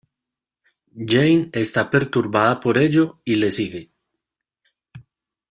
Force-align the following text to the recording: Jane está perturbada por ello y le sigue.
Jane 1.05 1.51
está 1.53 1.91
perturbada 1.91 2.59
por 2.59 2.79
ello 2.79 3.19
y 3.23 3.35
le 3.35 3.51
sigue. 3.51 3.91